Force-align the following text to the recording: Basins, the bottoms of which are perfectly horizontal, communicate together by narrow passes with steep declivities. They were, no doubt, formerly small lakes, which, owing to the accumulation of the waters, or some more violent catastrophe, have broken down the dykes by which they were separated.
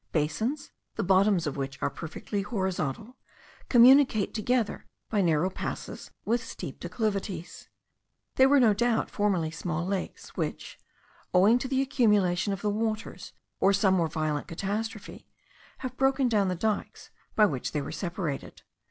Basins, 0.13 0.71
the 0.95 1.03
bottoms 1.03 1.45
of 1.45 1.55
which 1.57 1.79
are 1.79 1.91
perfectly 1.91 2.41
horizontal, 2.41 3.17
communicate 3.69 4.33
together 4.33 4.87
by 5.11 5.21
narrow 5.21 5.51
passes 5.51 6.09
with 6.25 6.43
steep 6.43 6.79
declivities. 6.79 7.69
They 8.33 8.47
were, 8.47 8.59
no 8.59 8.73
doubt, 8.73 9.11
formerly 9.11 9.51
small 9.51 9.85
lakes, 9.85 10.29
which, 10.29 10.79
owing 11.35 11.59
to 11.59 11.67
the 11.67 11.83
accumulation 11.83 12.51
of 12.51 12.63
the 12.63 12.71
waters, 12.71 13.33
or 13.59 13.73
some 13.73 13.93
more 13.93 14.07
violent 14.07 14.47
catastrophe, 14.47 15.27
have 15.77 15.97
broken 15.97 16.27
down 16.27 16.47
the 16.47 16.55
dykes 16.55 17.11
by 17.35 17.45
which 17.45 17.71
they 17.71 17.81
were 17.83 17.91
separated. 17.91 18.63